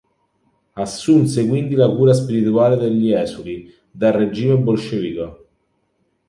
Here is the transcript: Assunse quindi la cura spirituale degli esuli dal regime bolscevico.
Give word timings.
Assunse 0.75 1.45
quindi 1.47 1.75
la 1.75 1.87
cura 1.87 2.11
spirituale 2.15 2.75
degli 2.75 3.11
esuli 3.11 3.71
dal 3.91 4.13
regime 4.13 4.55
bolscevico. 4.57 5.45